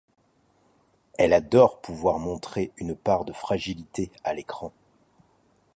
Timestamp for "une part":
2.77-3.23